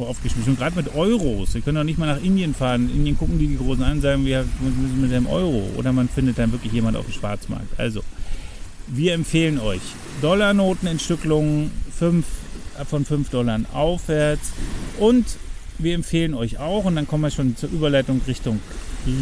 aufgeschmissen. 0.00 0.52
Und 0.52 0.58
gerade 0.58 0.76
mit 0.76 0.94
Euros. 0.94 1.52
Sie 1.52 1.60
können 1.60 1.78
auch 1.78 1.84
nicht 1.84 1.98
mal 1.98 2.06
nach 2.06 2.22
Indien 2.22 2.54
fahren. 2.54 2.88
In 2.90 2.96
Indien 2.96 3.18
gucken 3.18 3.38
die 3.38 3.46
die 3.46 3.56
Großen 3.56 3.82
an 3.82 3.92
und 3.92 4.00
sagen, 4.00 4.24
wir 4.24 4.44
müssen 4.60 5.00
mit 5.00 5.12
dem 5.12 5.26
Euro. 5.26 5.68
Oder 5.76 5.92
man 5.92 6.08
findet 6.08 6.38
dann 6.38 6.52
wirklich 6.52 6.72
jemand 6.72 6.96
auf 6.96 7.06
dem 7.06 7.14
Schwarzmarkt. 7.14 7.78
Also, 7.78 8.02
wir 8.86 9.14
empfehlen 9.14 9.58
euch 9.58 9.80
Dollarnoten 10.22 10.88
in 10.88 10.98
Stücklungen 10.98 11.70
5, 11.98 12.24
von 12.88 13.04
5 13.04 13.30
Dollar 13.30 13.60
aufwärts. 13.72 14.52
Und 14.98 15.26
wir 15.78 15.94
empfehlen 15.94 16.34
euch 16.34 16.58
auch, 16.58 16.84
und 16.84 16.96
dann 16.96 17.06
kommen 17.06 17.22
wir 17.22 17.30
schon 17.30 17.56
zur 17.56 17.70
Überleitung 17.70 18.20
Richtung 18.26 18.60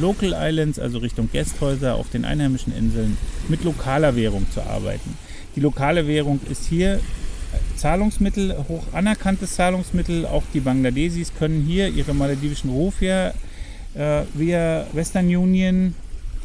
Local 0.00 0.35
Islands, 0.37 0.78
also 0.78 0.99
Richtung 0.99 1.30
Gästhäuser 1.30 1.94
auf 1.94 2.11
den 2.11 2.25
einheimischen 2.25 2.75
Inseln, 2.75 3.16
mit 3.49 3.62
lokaler 3.62 4.16
Währung 4.16 4.47
zu 4.52 4.62
arbeiten. 4.62 5.16
Die 5.54 5.61
lokale 5.61 6.06
Währung 6.06 6.40
ist 6.50 6.66
hier 6.66 7.00
Zahlungsmittel, 7.76 8.56
hoch 8.68 8.83
anerkanntes 8.92 9.54
Zahlungsmittel. 9.54 10.26
Auch 10.26 10.42
die 10.54 10.61
Bangladesis 10.61 11.33
können 11.38 11.62
hier 11.66 11.88
ihre 11.88 12.14
maledivischen 12.14 12.71
Rufia 12.71 13.33
äh, 13.95 14.23
via 14.35 14.87
Western 14.92 15.26
Union, 15.26 15.95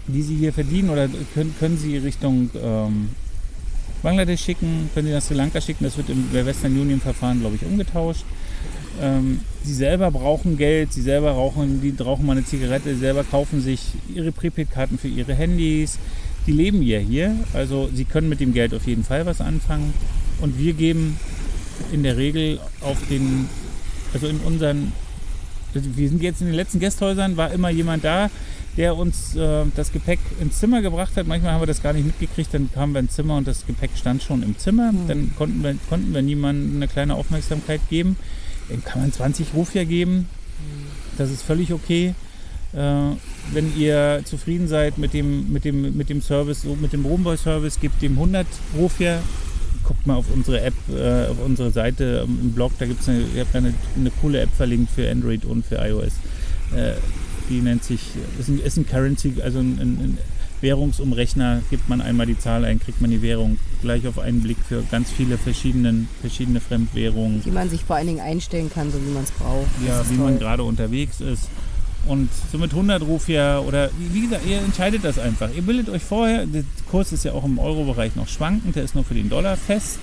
die 0.07 0.21
sie 0.21 0.35
hier 0.35 0.53
verdienen, 0.53 0.89
oder 0.89 1.07
können, 1.33 1.55
können 1.59 1.77
sie 1.77 1.97
Richtung 1.97 2.49
ähm, 2.61 3.09
Bangladesch 4.03 4.43
schicken, 4.43 4.89
können 4.93 5.07
sie 5.07 5.13
nach 5.13 5.21
Sri 5.21 5.35
Lanka 5.35 5.61
schicken. 5.61 5.83
Das 5.83 5.97
wird 5.97 6.09
im 6.09 6.31
Western 6.33 6.79
Union 6.79 6.99
Verfahren, 6.99 7.39
glaube 7.39 7.55
ich, 7.55 7.65
umgetauscht. 7.65 8.25
Ähm, 9.01 9.39
sie 9.63 9.73
selber 9.73 10.11
brauchen 10.11 10.57
Geld, 10.57 10.93
sie 10.93 11.01
selber 11.01 11.31
rauchen, 11.31 11.81
die 11.81 11.93
rauchen 12.01 12.25
mal 12.25 12.33
eine 12.33 12.45
Zigarette, 12.45 12.95
selber 12.95 13.23
kaufen 13.23 13.61
sich 13.61 13.81
ihre 14.13 14.31
Prepaid-Karten 14.31 14.97
für 14.97 15.07
ihre 15.07 15.33
Handys. 15.33 15.97
Die 16.47 16.51
leben 16.51 16.81
ja 16.81 16.97
hier, 16.97 17.35
also 17.53 17.89
sie 17.93 18.05
können 18.05 18.27
mit 18.27 18.39
dem 18.39 18.53
Geld 18.53 18.73
auf 18.73 18.87
jeden 18.87 19.03
Fall 19.03 19.25
was 19.25 19.41
anfangen. 19.41 19.93
Und 20.41 20.57
wir 20.57 20.73
geben 20.73 21.17
in 21.91 22.03
der 22.03 22.17
Regel 22.17 22.59
auf 22.81 22.97
den, 23.09 23.47
also 24.13 24.27
in 24.27 24.39
unseren, 24.39 24.91
also 25.73 25.87
wir 25.95 26.09
sind 26.09 26.21
jetzt 26.21 26.41
in 26.41 26.47
den 26.47 26.55
letzten 26.55 26.79
Gästhäusern, 26.79 27.37
war 27.37 27.51
immer 27.51 27.69
jemand 27.69 28.03
da, 28.03 28.29
der 28.77 28.95
uns 28.95 29.35
äh, 29.35 29.65
das 29.75 29.91
Gepäck 29.91 30.19
ins 30.39 30.59
Zimmer 30.59 30.81
gebracht 30.81 31.15
hat. 31.15 31.27
Manchmal 31.27 31.53
haben 31.53 31.61
wir 31.61 31.67
das 31.67 31.83
gar 31.83 31.93
nicht 31.93 32.05
mitgekriegt, 32.05 32.53
dann 32.53 32.71
kamen 32.71 32.93
wir 32.93 32.99
ins 32.99 33.13
Zimmer 33.15 33.37
und 33.37 33.47
das 33.47 33.65
Gepäck 33.65 33.91
stand 33.95 34.23
schon 34.23 34.43
im 34.43 34.57
Zimmer. 34.57 34.93
Dann 35.07 35.33
konnten 35.37 35.63
wir, 35.63 35.75
konnten 35.89 36.13
wir 36.13 36.21
niemandem 36.21 36.77
eine 36.77 36.87
kleine 36.87 37.15
Aufmerksamkeit 37.15 37.81
geben. 37.89 38.17
Dem 38.69 38.83
kann 38.83 39.01
man 39.01 39.11
20 39.11 39.53
Rufia 39.53 39.83
geben. 39.83 40.27
Das 41.17 41.29
ist 41.29 41.41
völlig 41.41 41.73
okay. 41.73 42.15
Äh, 42.73 42.77
wenn 43.51 43.77
ihr 43.77 44.21
zufrieden 44.23 44.67
seid 44.67 44.97
mit 44.97 45.13
dem, 45.13 45.51
mit 45.51 45.65
dem, 45.65 45.97
mit 45.97 46.09
dem 46.09 46.21
Service, 46.21 46.63
mit 46.63 46.93
dem 46.93 47.05
Roomboy-Service, 47.05 47.79
gebt 47.81 48.01
dem 48.01 48.13
100 48.13 48.47
Rufia 48.77 49.19
guckt 49.91 50.07
mal 50.07 50.15
auf 50.15 50.25
unsere 50.33 50.61
App, 50.61 50.73
äh, 50.89 51.27
auf 51.27 51.37
unsere 51.45 51.69
Seite 51.69 52.25
im 52.25 52.53
Blog, 52.53 52.71
da 52.79 52.85
gibt 52.85 53.01
es 53.01 53.09
eine, 53.09 53.25
eine, 53.53 53.73
eine 53.97 54.11
coole 54.21 54.39
App 54.39 54.49
verlinkt 54.55 54.89
für 54.91 55.09
Android 55.09 55.43
und 55.43 55.65
für 55.65 55.75
iOS. 55.75 56.13
Äh, 56.73 56.93
die 57.49 57.59
nennt 57.59 57.83
sich, 57.83 57.99
ist 58.39 58.47
ein, 58.47 58.59
ist 58.59 58.77
ein 58.77 58.87
Currency, 58.87 59.33
also 59.43 59.59
ein, 59.59 59.79
ein 59.81 60.17
Währungsumrechner, 60.61 61.61
gibt 61.69 61.89
man 61.89 61.99
einmal 61.99 62.25
die 62.25 62.39
Zahl 62.39 62.63
ein, 62.63 62.79
kriegt 62.79 63.01
man 63.01 63.11
die 63.11 63.21
Währung 63.21 63.57
gleich 63.81 64.07
auf 64.07 64.17
einen 64.17 64.41
Blick 64.41 64.57
für 64.65 64.81
ganz 64.89 65.11
viele 65.11 65.37
verschiedene, 65.37 66.05
verschiedene 66.21 66.61
Fremdwährungen. 66.61 67.41
Die 67.43 67.51
man 67.51 67.69
sich 67.69 67.83
vor 67.83 67.97
allen 67.97 68.07
Dingen 68.07 68.21
einstellen 68.21 68.71
kann, 68.73 68.91
so 68.91 68.97
wie 69.05 69.11
man 69.11 69.23
es 69.23 69.31
braucht. 69.31 69.67
Ja, 69.85 70.01
wie 70.09 70.15
toll. 70.15 70.23
man 70.23 70.39
gerade 70.39 70.63
unterwegs 70.63 71.19
ist. 71.19 71.49
Und 72.07 72.29
so 72.51 72.57
mit 72.57 72.71
100 72.71 73.03
Rufjahr 73.03 73.63
oder 73.63 73.89
wie 73.97 74.21
gesagt, 74.21 74.45
ihr 74.45 74.57
entscheidet 74.57 75.03
das 75.03 75.19
einfach. 75.19 75.49
Ihr 75.55 75.61
bildet 75.61 75.89
euch 75.89 76.03
vorher, 76.03 76.45
der 76.47 76.63
Kurs 76.89 77.11
ist 77.11 77.25
ja 77.25 77.33
auch 77.33 77.43
im 77.43 77.59
Euro-Bereich 77.59 78.15
noch 78.15 78.27
schwankend, 78.27 78.75
der 78.75 78.83
ist 78.83 78.95
nur 78.95 79.03
für 79.03 79.13
den 79.13 79.29
Dollar 79.29 79.55
fest. 79.55 79.99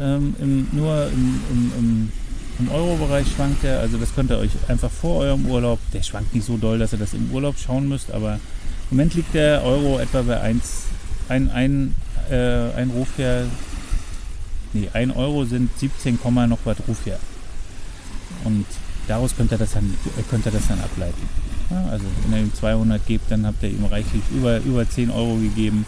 Ähm, 0.00 0.34
im, 0.40 0.68
nur 0.72 1.06
im, 1.06 1.40
im, 1.50 1.72
im, 1.78 2.12
im 2.58 2.68
Euro-Bereich 2.70 3.26
schwankt 3.28 3.62
er, 3.62 3.80
also 3.80 3.98
das 3.98 4.14
könnt 4.14 4.30
ihr 4.30 4.38
euch 4.38 4.50
einfach 4.68 4.90
vor 4.90 5.20
eurem 5.20 5.46
Urlaub, 5.46 5.78
der 5.92 6.02
schwankt 6.02 6.34
nicht 6.34 6.46
so 6.46 6.56
doll, 6.56 6.78
dass 6.78 6.92
ihr 6.92 6.98
das 6.98 7.14
im 7.14 7.30
Urlaub 7.30 7.56
schauen 7.58 7.88
müsst, 7.88 8.10
aber 8.10 8.34
im 8.90 8.96
Moment 8.96 9.14
liegt 9.14 9.34
der 9.34 9.62
Euro 9.64 9.98
etwa 9.98 10.22
bei 10.22 10.40
1, 10.40 10.62
ein, 11.28 11.50
ein, 11.50 11.94
äh, 12.30 12.72
ein 12.74 12.90
Rufjahr, 12.90 13.44
nee, 14.72 14.88
1 14.92 15.14
Euro 15.14 15.44
sind 15.44 15.70
17, 15.78 16.18
noch 16.48 16.58
was 16.64 16.76
Rufjahr. 16.88 17.18
Und 18.44 18.66
daraus 19.08 19.36
könnt 19.36 19.52
ihr 19.52 19.58
das 19.58 19.72
dann, 19.72 19.94
könnt 20.30 20.46
ihr 20.46 20.52
das 20.52 20.68
dann 20.68 20.80
ableiten. 20.80 21.28
Ja, 21.70 21.86
also 21.90 22.04
wenn 22.22 22.38
ihr 22.38 22.44
ihm 22.44 22.54
200 22.54 23.06
gebt, 23.06 23.30
dann 23.30 23.46
habt 23.46 23.62
ihr 23.62 23.70
ihm 23.70 23.84
reichlich 23.84 24.22
über, 24.34 24.58
über 24.58 24.88
10 24.88 25.10
Euro 25.10 25.36
gegeben. 25.36 25.86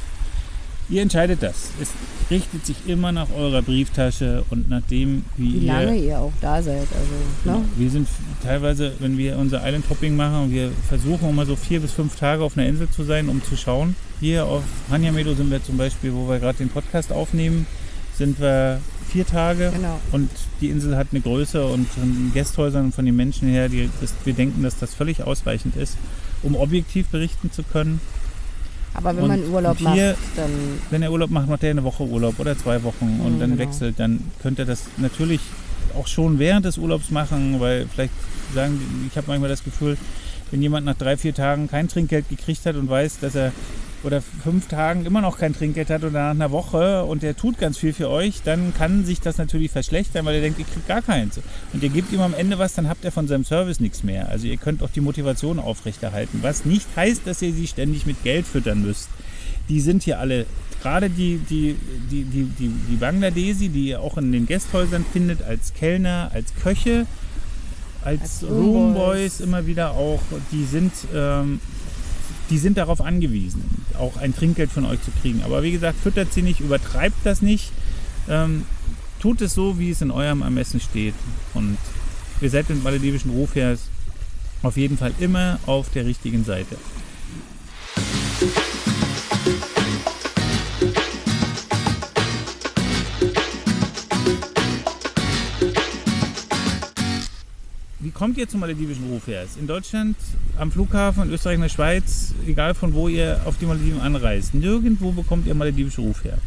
Ihr 0.90 1.00
entscheidet 1.00 1.42
das. 1.42 1.70
Es 1.80 1.92
richtet 2.30 2.66
sich 2.66 2.76
immer 2.86 3.10
nach 3.10 3.28
eurer 3.34 3.62
Brieftasche 3.62 4.44
und 4.50 4.68
nach 4.68 4.82
dem, 4.82 5.24
wie, 5.36 5.62
wie 5.62 5.66
lange 5.66 5.96
ihr, 5.96 6.04
ihr 6.04 6.18
auch 6.18 6.32
da 6.42 6.62
seid. 6.62 6.80
Also, 6.80 7.14
genau. 7.42 7.58
ne? 7.58 7.64
Wir 7.76 7.90
sind 7.90 8.08
teilweise, 8.42 8.92
wenn 8.98 9.16
wir 9.16 9.38
unser 9.38 9.66
Island 9.66 9.88
Hopping 9.88 10.14
machen, 10.14 10.52
wir 10.52 10.70
versuchen 10.88 11.30
immer 11.30 11.46
so 11.46 11.56
vier 11.56 11.80
bis 11.80 11.92
fünf 11.92 12.16
Tage 12.16 12.42
auf 12.42 12.58
einer 12.58 12.66
Insel 12.66 12.90
zu 12.90 13.02
sein, 13.02 13.28
um 13.28 13.42
zu 13.42 13.56
schauen. 13.56 13.96
Hier 14.20 14.44
auf 14.44 14.62
Hanyamedo 14.90 15.34
sind 15.34 15.50
wir 15.50 15.62
zum 15.62 15.78
Beispiel, 15.78 16.12
wo 16.12 16.28
wir 16.28 16.38
gerade 16.38 16.58
den 16.58 16.68
Podcast 16.68 17.12
aufnehmen, 17.12 17.66
sind 18.16 18.38
wir 18.38 18.80
vier 19.14 19.26
Tage. 19.26 19.70
Genau. 19.72 20.00
Und 20.10 20.28
die 20.60 20.70
Insel 20.70 20.96
hat 20.96 21.08
eine 21.12 21.20
Größe 21.20 21.64
und 21.64 21.88
von 21.88 22.32
Gästhäusern 22.34 22.86
und 22.86 22.94
von 22.94 23.04
den 23.04 23.14
Menschen 23.14 23.48
her, 23.48 23.68
die, 23.68 23.88
das, 24.00 24.12
wir 24.24 24.34
denken, 24.34 24.64
dass 24.64 24.76
das 24.76 24.92
völlig 24.92 25.22
ausreichend 25.22 25.76
ist, 25.76 25.96
um 26.42 26.56
objektiv 26.56 27.06
berichten 27.08 27.52
zu 27.52 27.62
können. 27.62 28.00
Aber 28.92 29.16
wenn 29.16 29.22
und 29.22 29.28
man 29.28 29.48
Urlaub 29.48 29.78
hier, 29.78 29.86
macht, 29.86 30.18
dann. 30.36 30.50
Wenn 30.90 31.02
er 31.02 31.12
Urlaub 31.12 31.30
macht, 31.30 31.48
macht 31.48 31.62
er 31.62 31.70
eine 31.70 31.84
Woche 31.84 32.02
Urlaub 32.02 32.40
oder 32.40 32.58
zwei 32.58 32.82
Wochen 32.82 33.20
und 33.24 33.36
mhm, 33.36 33.40
dann 33.40 33.50
genau. 33.50 33.62
wechselt, 33.62 34.00
dann 34.00 34.20
könnte 34.42 34.62
er 34.62 34.66
das 34.66 34.82
natürlich 34.96 35.40
auch 35.96 36.08
schon 36.08 36.40
während 36.40 36.66
des 36.66 36.76
Urlaubs 36.76 37.10
machen, 37.10 37.60
weil 37.60 37.86
vielleicht 37.86 38.14
sagen, 38.52 38.80
ich 39.08 39.16
habe 39.16 39.28
manchmal 39.28 39.48
das 39.48 39.62
Gefühl, 39.62 39.96
wenn 40.50 40.60
jemand 40.60 40.86
nach 40.86 40.96
drei, 40.96 41.16
vier 41.16 41.34
Tagen 41.34 41.68
kein 41.68 41.86
Trinkgeld 41.86 42.28
gekriegt 42.28 42.66
hat 42.66 42.74
und 42.74 42.88
weiß, 42.88 43.20
dass 43.20 43.36
er 43.36 43.52
oder 44.04 44.20
fünf 44.20 44.68
Tagen 44.68 45.06
immer 45.06 45.20
noch 45.20 45.38
kein 45.38 45.54
Trinkgeld 45.54 45.90
hat 45.90 46.04
oder 46.04 46.10
nach 46.10 46.30
einer 46.30 46.50
Woche 46.50 47.04
und 47.04 47.22
der 47.22 47.36
tut 47.36 47.58
ganz 47.58 47.78
viel 47.78 47.92
für 47.92 48.10
euch, 48.10 48.42
dann 48.44 48.74
kann 48.74 49.04
sich 49.04 49.20
das 49.20 49.38
natürlich 49.38 49.70
verschlechtern, 49.70 50.24
weil 50.26 50.36
er 50.36 50.40
denkt, 50.42 50.58
ihr 50.58 50.66
kriegt 50.66 50.86
gar 50.86 51.02
keins. 51.02 51.40
Und 51.72 51.82
ihr 51.82 51.88
gebt 51.88 52.12
ihm 52.12 52.20
am 52.20 52.34
Ende 52.34 52.58
was, 52.58 52.74
dann 52.74 52.88
habt 52.88 53.04
ihr 53.04 53.12
von 53.12 53.26
seinem 53.26 53.44
Service 53.44 53.80
nichts 53.80 54.02
mehr. 54.02 54.28
Also 54.28 54.46
ihr 54.46 54.56
könnt 54.56 54.82
auch 54.82 54.90
die 54.90 55.00
Motivation 55.00 55.58
aufrechterhalten, 55.58 56.40
was 56.42 56.64
nicht 56.64 56.86
heißt, 56.96 57.22
dass 57.26 57.42
ihr 57.42 57.52
sie 57.52 57.66
ständig 57.66 58.06
mit 58.06 58.22
Geld 58.22 58.46
füttern 58.46 58.82
müsst. 58.82 59.08
Die 59.68 59.80
sind 59.80 60.02
hier 60.02 60.18
alle, 60.18 60.44
gerade 60.82 61.08
die, 61.08 61.38
die, 61.38 61.76
die, 62.10 62.24
die, 62.24 62.44
die, 62.44 62.70
die 62.90 62.96
Bangladesi, 62.96 63.70
die 63.70 63.88
ihr 63.88 64.00
auch 64.00 64.18
in 64.18 64.30
den 64.32 64.46
Gästhäusern 64.46 65.04
findet, 65.12 65.42
als 65.42 65.72
Kellner, 65.72 66.30
als 66.34 66.54
Köche, 66.62 67.06
als, 68.04 68.20
als 68.20 68.50
Roomboys 68.50 69.40
immer 69.40 69.66
wieder 69.66 69.92
auch, 69.92 70.20
die 70.52 70.64
sind 70.64 70.92
ähm, 71.14 71.60
die 72.50 72.58
sind 72.58 72.76
darauf 72.76 73.00
angewiesen, 73.00 73.64
auch 73.98 74.16
ein 74.16 74.34
Trinkgeld 74.34 74.70
von 74.70 74.84
euch 74.84 75.02
zu 75.02 75.10
kriegen. 75.22 75.42
Aber 75.44 75.62
wie 75.62 75.72
gesagt, 75.72 75.98
füttert 76.00 76.32
sie 76.32 76.42
nicht, 76.42 76.60
übertreibt 76.60 77.24
das 77.24 77.42
nicht. 77.42 77.72
Ähm, 78.28 78.66
tut 79.20 79.40
es 79.40 79.54
so, 79.54 79.78
wie 79.78 79.90
es 79.90 80.00
in 80.00 80.10
eurem 80.10 80.42
Ermessen 80.42 80.80
steht. 80.80 81.14
Und 81.54 81.78
ihr 82.40 82.50
seid 82.50 82.68
mit 82.68 82.82
maledivischen 82.82 83.30
Rufers 83.30 83.88
auf 84.62 84.76
jeden 84.76 84.98
Fall 84.98 85.12
immer 85.20 85.58
auf 85.66 85.90
der 85.90 86.06
richtigen 86.06 86.44
Seite. 86.44 86.76
Kommt 98.24 98.38
ihr 98.38 98.48
zum 98.48 98.60
maledivischen 98.60 99.04
Rufers? 99.10 99.58
In 99.60 99.66
Deutschland, 99.66 100.16
am 100.56 100.72
Flughafen, 100.72 101.24
in 101.24 101.30
Österreich, 101.30 101.56
in 101.56 101.60
der 101.60 101.68
Schweiz, 101.68 102.32
egal 102.46 102.72
von 102.72 102.94
wo 102.94 103.06
ihr 103.06 103.38
auf 103.44 103.58
die 103.58 103.66
Malediven 103.66 104.00
anreist, 104.00 104.54
nirgendwo 104.54 105.12
bekommt 105.12 105.46
ihr 105.46 105.54
maledivische 105.54 106.00
Ruf 106.00 106.24
her. 106.24 106.38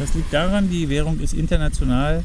Das 0.00 0.12
liegt 0.14 0.32
daran, 0.32 0.70
die 0.70 0.88
Währung 0.88 1.20
ist 1.20 1.34
international 1.34 2.24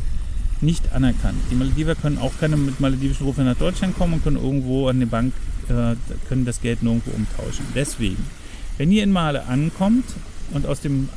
nicht 0.61 0.91
anerkannt. 0.91 1.37
Die 1.51 1.55
Malediver 1.55 1.93
können 1.93 2.17
auch 2.17 2.31
keine 2.39 2.57
mit 2.57 2.79
maledivischen 2.79 3.27
Rufen 3.27 3.45
nach 3.45 3.57
Deutschland 3.57 3.95
kommen 3.95 4.15
und 4.15 4.23
können 4.23 4.37
irgendwo 4.37 4.87
an 4.87 4.99
die 4.99 5.05
Bank, 5.05 5.31
äh, 5.67 5.93
können 6.29 6.45
das 6.45 6.61
Geld 6.61 6.81
nirgendwo 6.81 7.11
umtauschen. 7.11 7.63
Deswegen, 7.75 8.25
wenn 8.79 8.91
ihr 8.91 9.03
in 9.03 9.11
Male 9.11 9.45
ankommt 9.45 10.05
und 10.49 10.65
aus 10.65 10.81
dem 10.81 11.09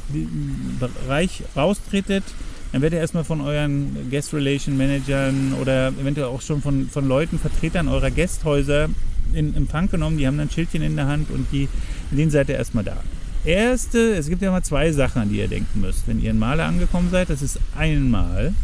Bereich 0.78 1.42
raustretet, 1.56 2.24
dann 2.72 2.80
werdet 2.80 2.96
ihr 2.96 3.00
erstmal 3.00 3.24
von 3.24 3.40
euren 3.42 4.10
Guest 4.10 4.32
Relation 4.32 4.76
Managern 4.76 5.54
oder 5.60 5.88
eventuell 5.88 6.26
auch 6.26 6.40
schon 6.40 6.62
von, 6.62 6.88
von 6.88 7.06
Leuten, 7.06 7.38
Vertretern 7.38 7.88
eurer 7.88 8.10
Gästhäuser 8.10 8.88
in 9.34 9.54
Empfang 9.54 9.90
genommen. 9.90 10.16
Die 10.16 10.26
haben 10.26 10.38
dann 10.38 10.50
Schildchen 10.50 10.82
in 10.82 10.96
der 10.96 11.06
Hand 11.06 11.30
und 11.30 11.46
die, 11.52 11.68
denen 12.10 12.30
seid 12.30 12.48
ihr 12.48 12.56
erstmal 12.56 12.84
da. 12.84 12.96
Erste, 13.44 14.14
es 14.14 14.28
gibt 14.28 14.40
ja 14.40 14.50
mal 14.50 14.62
zwei 14.62 14.90
Sachen, 14.92 15.22
an 15.22 15.28
die 15.28 15.38
ihr 15.38 15.48
denken 15.48 15.80
müsst, 15.80 16.06
wenn 16.06 16.22
ihr 16.22 16.30
in 16.30 16.38
Maler 16.38 16.64
angekommen 16.64 17.10
seid. 17.10 17.28
Das 17.28 17.42
ist 17.42 17.58
einmal, 17.76 18.54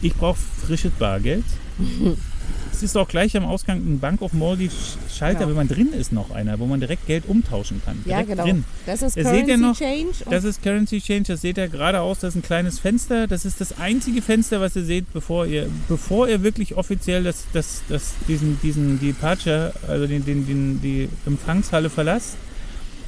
ich 0.00 0.14
brauche 0.14 0.38
frisches 0.66 0.92
Bargeld. 0.92 1.44
Es 2.72 2.82
ist 2.84 2.96
auch 2.96 3.08
gleich 3.08 3.36
am 3.36 3.44
Ausgang 3.44 3.78
ein 3.78 3.98
Bank 3.98 4.22
of 4.22 4.32
Maldives 4.32 4.98
Schalter, 5.12 5.40
genau. 5.40 5.48
wenn 5.48 5.56
man 5.56 5.68
drin 5.68 5.92
ist, 5.92 6.12
noch 6.12 6.30
einer, 6.30 6.60
wo 6.60 6.66
man 6.66 6.78
direkt 6.78 7.06
Geld 7.06 7.24
umtauschen 7.26 7.82
kann. 7.84 7.98
Ja, 8.04 8.22
direkt 8.22 8.28
genau. 8.28 8.44
Drin. 8.44 8.64
Das 8.86 9.02
ist 9.02 9.16
das 9.16 9.24
Currency 9.24 9.56
noch, 9.56 9.76
Change. 9.76 10.14
Das 10.30 10.44
ist 10.44 10.62
Currency 10.62 11.00
Change, 11.00 11.32
das 11.32 11.40
seht 11.40 11.58
ihr 11.58 11.66
geradeaus, 11.66 12.20
das 12.20 12.34
ist 12.34 12.36
ein 12.36 12.42
kleines 12.42 12.78
Fenster. 12.78 13.26
Das 13.26 13.44
ist 13.44 13.60
das 13.60 13.78
einzige 13.78 14.22
Fenster, 14.22 14.60
was 14.60 14.76
ihr 14.76 14.84
seht, 14.84 15.12
bevor 15.12 15.46
ihr, 15.46 15.68
bevor 15.88 16.28
ihr 16.28 16.44
wirklich 16.44 16.76
offiziell 16.76 17.24
das, 17.24 17.46
das, 17.52 17.82
das, 17.88 18.14
diesen, 18.28 18.60
diesen 18.62 19.00
Departure, 19.00 19.72
also 19.88 20.06
den, 20.06 20.24
den, 20.24 20.46
den, 20.46 20.80
die 20.80 21.08
Empfangshalle 21.26 21.90
verlasst. 21.90 22.36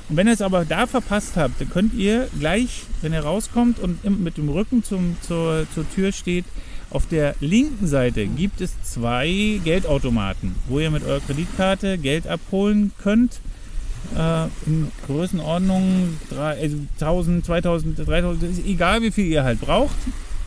Und 0.09 0.17
wenn 0.17 0.27
ihr 0.27 0.33
es 0.33 0.43
aber 0.43 0.65
da 0.65 0.89
verpasst 0.89 1.37
habt, 1.37 1.61
dann 1.61 1.71
könnt 1.71 1.95
ihr 1.95 2.27
gleich, 2.37 2.83
wenn 3.03 3.13
ihr 3.13 3.21
rauskommt 3.21 3.79
und 3.79 4.03
mit 4.21 4.37
dem 4.37 4.49
Rücken 4.49 4.83
zum, 4.83 5.17
zur, 5.21 5.65
zur 5.73 5.89
Tür 5.95 6.11
steht, 6.11 6.45
auf 6.91 7.07
der 7.07 7.37
linken 7.41 7.87
Seite 7.87 8.27
gibt 8.27 8.61
es 8.61 8.73
zwei 8.83 9.61
Geldautomaten, 9.63 10.57
wo 10.69 10.81
ihr 10.81 10.91
mit 10.91 11.05
eurer 11.05 11.21
Kreditkarte 11.21 11.99
Geld 11.99 12.27
abholen 12.27 12.93
könnt. 13.01 13.41
Äh, 14.17 14.47
in 14.67 14.91
Größenordnung 15.07 16.17
1000, 16.31 17.45
2000, 17.45 18.09
3000, 18.09 18.67
egal 18.67 19.03
wie 19.03 19.13
viel 19.13 19.27
ihr 19.27 19.45
halt 19.45 19.61
braucht. 19.61 19.95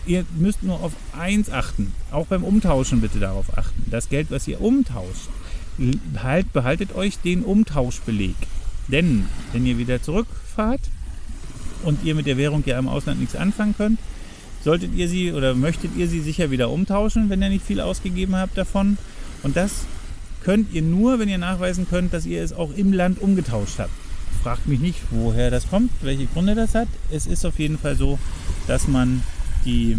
Ihr 0.05 0.25
müsst 0.37 0.63
nur 0.63 0.81
auf 0.81 0.91
eins 1.17 1.49
achten. 1.49 1.93
Auch 2.11 2.25
beim 2.25 2.43
Umtauschen 2.43 2.99
bitte 2.99 3.19
darauf 3.19 3.57
achten. 3.57 3.85
Das 3.89 4.09
Geld, 4.09 4.31
was 4.31 4.45
ihr 4.49 4.59
umtauscht, 4.59 5.29
halt, 6.21 6.51
behaltet 6.51 6.93
euch 6.93 7.19
den 7.19 7.43
Umtauschbeleg. 7.43 8.35
Denn 8.89 9.27
wenn 9.53 9.65
ihr 9.65 9.77
wieder 9.77 10.01
zurückfahrt 10.01 10.81
und 11.83 12.03
ihr 12.03 12.15
mit 12.15 12.25
der 12.25 12.35
Währung 12.35 12.63
ja 12.65 12.77
im 12.77 12.89
Ausland 12.89 13.21
nichts 13.21 13.37
anfangen 13.37 13.75
könnt, 13.77 13.99
solltet 14.63 14.95
ihr 14.95 15.07
sie 15.07 15.31
oder 15.33 15.55
möchtet 15.55 15.95
ihr 15.97 16.07
sie 16.07 16.21
sicher 16.21 16.51
wieder 16.51 16.69
umtauschen, 16.69 17.29
wenn 17.29 17.41
ihr 17.41 17.49
nicht 17.49 17.65
viel 17.65 17.81
ausgegeben 17.81 18.35
habt 18.35 18.57
davon. 18.57 18.97
Und 19.43 19.57
das 19.57 19.85
könnt 20.43 20.73
ihr 20.73 20.81
nur, 20.81 21.19
wenn 21.19 21.29
ihr 21.29 21.37
nachweisen 21.37 21.87
könnt, 21.89 22.13
dass 22.13 22.25
ihr 22.25 22.43
es 22.43 22.53
auch 22.53 22.71
im 22.75 22.93
Land 22.93 23.21
umgetauscht 23.21 23.79
habt. 23.79 23.91
Fragt 24.41 24.67
mich 24.67 24.79
nicht, 24.79 24.99
woher 25.11 25.51
das 25.51 25.69
kommt, 25.69 25.91
welche 26.01 26.25
Gründe 26.25 26.55
das 26.55 26.75
hat. 26.75 26.87
Es 27.11 27.27
ist 27.27 27.45
auf 27.45 27.59
jeden 27.59 27.77
Fall 27.77 27.95
so, 27.95 28.19
dass 28.67 28.87
man 28.87 29.23
die, 29.65 29.97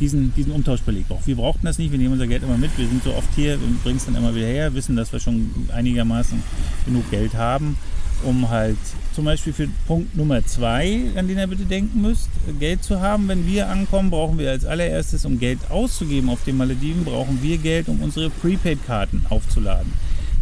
diesen, 0.00 0.34
diesen 0.34 0.52
Umtauschbeleg 0.52 1.08
braucht. 1.08 1.26
Wir 1.26 1.36
brauchten 1.36 1.64
das 1.64 1.78
nicht, 1.78 1.90
wir 1.90 1.98
nehmen 1.98 2.14
unser 2.14 2.26
Geld 2.26 2.42
immer 2.42 2.58
mit. 2.58 2.76
Wir 2.76 2.86
sind 2.86 3.02
so 3.02 3.14
oft 3.14 3.28
hier 3.34 3.54
und 3.54 3.82
bringen 3.82 3.96
es 3.96 4.06
dann 4.06 4.16
immer 4.16 4.34
wieder 4.34 4.46
her, 4.46 4.74
wissen, 4.74 4.96
dass 4.96 5.12
wir 5.12 5.20
schon 5.20 5.50
einigermaßen 5.72 6.42
genug 6.84 7.10
Geld 7.10 7.34
haben 7.34 7.78
um 8.24 8.48
halt 8.48 8.78
zum 9.14 9.24
Beispiel 9.24 9.52
für 9.52 9.68
Punkt 9.86 10.16
Nummer 10.16 10.44
zwei, 10.44 11.02
an 11.16 11.28
den 11.28 11.38
ihr 11.38 11.46
bitte 11.46 11.64
denken 11.64 12.02
müsst, 12.02 12.28
Geld 12.58 12.82
zu 12.82 13.00
haben. 13.00 13.28
Wenn 13.28 13.46
wir 13.46 13.68
ankommen, 13.68 14.10
brauchen 14.10 14.38
wir 14.38 14.50
als 14.50 14.64
allererstes, 14.64 15.24
um 15.24 15.38
Geld 15.38 15.58
auszugeben 15.70 16.28
auf 16.28 16.44
den 16.44 16.56
Malediven, 16.56 17.04
brauchen 17.04 17.42
wir 17.42 17.58
Geld, 17.58 17.88
um 17.88 18.02
unsere 18.02 18.30
Prepaid-Karten 18.30 19.24
aufzuladen. 19.30 19.92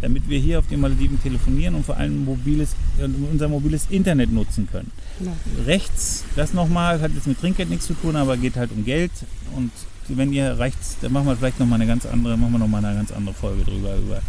damit 0.01 0.29
wir 0.29 0.39
hier 0.39 0.59
auf 0.59 0.67
den 0.67 0.81
Malediven 0.81 1.21
telefonieren 1.21 1.75
und 1.75 1.85
vor 1.85 1.97
allem 1.97 2.25
mobiles, 2.25 2.75
unser 3.31 3.47
mobiles 3.47 3.87
Internet 3.89 4.31
nutzen 4.31 4.67
können. 4.71 4.91
Ja. 5.19 5.31
Rechts, 5.65 6.23
das 6.35 6.53
nochmal, 6.53 7.01
hat 7.01 7.11
jetzt 7.13 7.27
mit 7.27 7.39
Trinkgeld 7.39 7.69
nichts 7.69 7.87
zu 7.87 7.93
tun, 7.93 8.15
aber 8.15 8.37
geht 8.37 8.55
halt 8.55 8.71
um 8.71 8.85
Geld 8.85 9.11
und 9.55 9.71
wenn 10.07 10.31
ihr 10.31 10.59
rechts, 10.59 10.97
dann 11.01 11.13
machen 11.13 11.25
wir 11.25 11.35
vielleicht 11.35 11.59
nochmal 11.59 11.81
eine 11.81 11.87
ganz 11.87 12.05
andere, 12.05 12.37
machen 12.37 12.51
wir 12.51 12.59
noch 12.59 12.67
mal 12.67 12.85
eine 12.85 12.95
ganz 12.95 13.11
andere 13.11 13.33
Folge 13.33 13.63
drüber, 13.63 13.95
über 13.95 14.21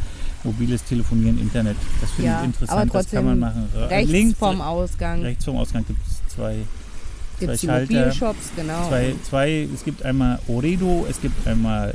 mobiles 0.46 0.82
Telefonieren, 0.84 1.38
Internet. 1.38 1.76
Das 2.00 2.10
finde 2.12 2.30
Ja, 2.30 2.40
ich 2.40 2.46
interessant, 2.46 2.80
aber 2.80 2.90
das 3.02 3.10
kann 3.10 3.24
man 3.26 3.40
trotzdem 3.40 3.64
machen. 3.64 3.68
Re- 3.82 3.90
Rechts 3.90 4.12
Links, 4.12 4.38
vom 4.38 4.60
Ausgang 4.60 5.22
rechts 5.22 5.44
vom 5.44 5.56
Ausgang 5.56 5.84
gibt 5.86 6.00
es 6.06 6.34
zwei, 6.34 6.56
zwei 7.38 7.56
Schalter. 7.58 7.92
Mobilshops, 7.94 8.50
genau. 8.56 8.88
zwei, 8.88 9.14
zwei, 9.28 9.68
es 9.74 9.84
gibt 9.84 10.02
einmal 10.02 10.38
Orido, 10.48 11.06
es 11.10 11.20
gibt 11.20 11.46
einmal 11.46 11.92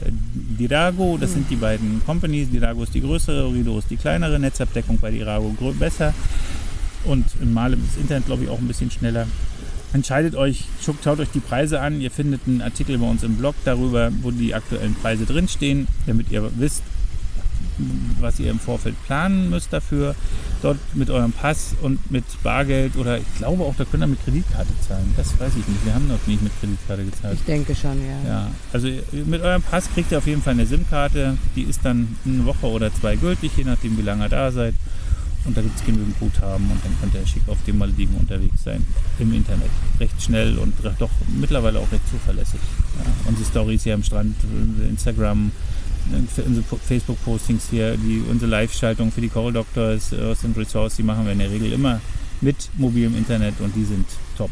Dirago, 0.59 1.17
das 1.19 1.33
sind 1.33 1.49
die 1.49 1.55
beiden 1.55 2.01
Companies. 2.05 2.49
Dirago 2.51 2.83
ist 2.83 2.93
die 2.93 3.01
größere, 3.01 3.45
Orido 3.45 3.79
ist 3.79 3.89
die 3.89 3.97
kleinere. 3.97 4.37
Netzabdeckung 4.39 4.99
bei 4.99 5.09
Dirago 5.11 5.55
besser. 5.79 6.13
Und 7.05 7.25
in 7.41 7.51
Male 7.51 7.75
ist 7.77 7.97
Internet, 7.99 8.27
glaube 8.27 8.43
ich, 8.43 8.49
auch 8.49 8.59
ein 8.59 8.67
bisschen 8.67 8.91
schneller. 8.91 9.25
Entscheidet 9.93 10.35
euch, 10.35 10.65
schaut 10.81 11.19
euch 11.19 11.29
die 11.33 11.39
Preise 11.41 11.81
an. 11.81 11.99
Ihr 11.99 12.11
findet 12.11 12.41
einen 12.47 12.61
Artikel 12.61 12.97
bei 12.97 13.09
uns 13.09 13.23
im 13.23 13.35
Blog 13.35 13.55
darüber, 13.65 14.09
wo 14.21 14.31
die 14.31 14.53
aktuellen 14.53 14.93
Preise 14.95 15.25
drinstehen, 15.25 15.87
damit 16.05 16.31
ihr 16.31 16.49
wisst, 16.57 16.83
was 18.19 18.39
ihr 18.39 18.51
im 18.51 18.59
Vorfeld 18.59 18.95
planen 19.05 19.49
müsst 19.49 19.73
dafür. 19.73 20.15
Dort 20.61 20.77
mit 20.93 21.09
eurem 21.09 21.31
Pass 21.31 21.75
und 21.81 22.11
mit 22.11 22.23
Bargeld 22.43 22.95
oder 22.95 23.17
ich 23.17 23.35
glaube 23.37 23.63
auch, 23.63 23.75
da 23.75 23.85
könnt 23.85 24.03
ihr 24.03 24.07
mit 24.07 24.23
Kreditkarte 24.23 24.71
zahlen. 24.87 25.13
Das 25.17 25.39
weiß 25.39 25.53
ich 25.59 25.67
nicht. 25.67 25.85
Wir 25.85 25.93
haben 25.93 26.07
noch 26.07 26.25
nicht 26.27 26.41
mit 26.41 26.51
Kreditkarte 26.59 27.05
gezahlt. 27.05 27.35
ich 27.35 27.45
denke 27.45 27.75
schon, 27.75 27.97
ja. 28.05 28.29
Ja, 28.29 28.47
also 28.71 28.87
mit 29.25 29.41
eurem 29.41 29.61
Pass 29.61 29.89
kriegt 29.93 30.11
ihr 30.11 30.19
auf 30.19 30.27
jeden 30.27 30.41
Fall 30.41 30.53
eine 30.53 30.65
SIM-Karte. 30.65 31.37
Die 31.55 31.63
ist 31.63 31.79
dann 31.83 32.15
eine 32.25 32.45
Woche 32.45 32.67
oder 32.67 32.93
zwei 32.93 33.15
gültig, 33.15 33.51
je 33.57 33.63
nachdem 33.63 33.97
wie 33.97 34.03
lange 34.03 34.25
ihr 34.25 34.29
da 34.29 34.51
seid. 34.51 34.75
Und 35.43 35.57
da 35.57 35.61
gibt 35.61 35.75
es 35.75 35.83
genügend 35.83 36.19
Guthaben 36.19 36.69
und 36.69 36.85
dann 36.85 36.95
könnt 36.99 37.15
ihr 37.15 37.25
schick 37.25 37.41
auf 37.47 37.57
den 37.65 37.77
Malediven 37.77 38.15
unterwegs 38.15 38.63
sein 38.63 38.85
im 39.17 39.33
Internet. 39.33 39.71
Recht 39.99 40.21
schnell 40.21 40.57
und 40.59 40.73
doch 40.99 41.09
mittlerweile 41.27 41.79
auch 41.79 41.91
recht 41.91 42.07
zuverlässig. 42.09 42.59
Ja, 42.99 43.11
unsere 43.25 43.49
Stories 43.49 43.83
hier 43.83 43.95
am 43.95 44.03
Strand, 44.03 44.35
Instagram, 44.87 45.51
unsere 46.11 46.61
Po- 46.63 46.77
Facebook-Postings 46.77 47.67
hier, 47.69 47.95
die, 47.97 48.23
unsere 48.29 48.49
Live-Schaltung 48.51 49.11
für 49.11 49.21
die 49.21 49.29
Call 49.29 49.53
Doctors, 49.53 50.11
äh, 50.11 50.17
Ost 50.17 50.43
und 50.43 50.57
Resource, 50.57 50.95
die 50.95 51.03
machen 51.03 51.25
wir 51.25 51.31
in 51.33 51.39
der 51.39 51.49
Regel 51.51 51.71
immer 51.71 52.01
mit 52.41 52.69
mobilem 52.77 53.15
Internet 53.15 53.59
und 53.59 53.75
die 53.75 53.85
sind 53.85 54.05
top. 54.37 54.49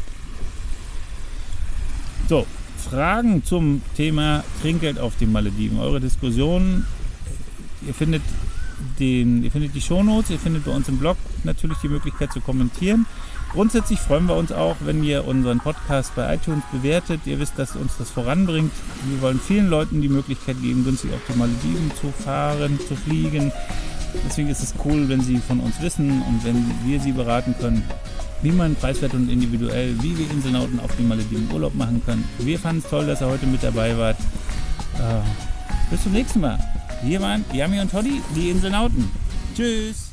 So, 2.28 2.46
Fragen 2.88 3.44
zum 3.44 3.82
Thema 3.96 4.44
Trinkgeld 4.62 4.98
auf 4.98 5.16
den 5.16 5.32
Malediven. 5.32 5.78
Eure 5.80 6.00
Diskussion, 6.00 6.86
ihr 7.86 7.94
findet, 7.94 8.22
den, 8.98 9.42
ihr 9.42 9.50
findet 9.50 9.74
die 9.74 9.80
Shownotes, 9.80 10.30
ihr 10.30 10.38
findet 10.38 10.64
bei 10.64 10.70
uns 10.70 10.88
im 10.88 10.98
Blog 10.98 11.16
natürlich 11.44 11.78
die 11.78 11.88
Möglichkeit 11.88 12.32
zu 12.32 12.40
kommentieren. 12.40 13.06
Grundsätzlich 13.52 13.98
freuen 13.98 14.26
wir 14.26 14.36
uns 14.36 14.52
auch, 14.52 14.76
wenn 14.80 15.02
ihr 15.02 15.26
unseren 15.26 15.58
Podcast 15.58 16.14
bei 16.14 16.34
iTunes 16.34 16.62
bewertet. 16.70 17.22
Ihr 17.24 17.40
wisst, 17.40 17.58
dass 17.58 17.74
uns 17.74 17.96
das 17.98 18.08
voranbringt. 18.08 18.72
Wir 19.06 19.20
wollen 19.22 19.40
vielen 19.40 19.68
Leuten 19.68 20.00
die 20.00 20.08
Möglichkeit 20.08 20.60
geben, 20.62 20.84
günstig 20.84 21.12
auf 21.12 21.20
die 21.28 21.36
Malediven 21.36 21.90
zu 22.00 22.12
fahren, 22.12 22.78
zu 22.86 22.94
fliegen. 22.94 23.50
Deswegen 24.26 24.48
ist 24.48 24.62
es 24.62 24.74
cool, 24.84 25.08
wenn 25.08 25.20
sie 25.20 25.38
von 25.38 25.58
uns 25.58 25.80
wissen 25.80 26.22
und 26.22 26.44
wenn 26.44 26.64
wir 26.84 27.00
sie 27.00 27.12
beraten 27.12 27.54
können, 27.60 27.82
wie 28.42 28.52
man 28.52 28.76
preiswert 28.76 29.14
und 29.14 29.28
individuell, 29.28 29.94
wie 30.00 30.16
wir 30.16 30.30
Inselnauten 30.30 30.78
auf 30.80 30.94
den 30.96 31.08
Malediven 31.08 31.50
Urlaub 31.52 31.74
machen 31.74 32.02
können. 32.04 32.28
Wir 32.38 32.58
fanden 32.58 32.82
es 32.84 32.90
toll, 32.90 33.06
dass 33.06 33.20
ihr 33.20 33.28
heute 33.28 33.46
mit 33.46 33.62
dabei 33.62 33.96
wart. 33.98 34.18
Äh, 34.94 35.90
bis 35.90 36.04
zum 36.04 36.12
nächsten 36.12 36.40
Mal. 36.40 36.58
Wir 37.02 37.20
waren 37.20 37.44
Yami 37.52 37.80
und 37.80 37.90
Toddy, 37.90 38.22
die 38.36 38.50
Inselnauten. 38.50 39.10
Tschüss. 39.56 40.10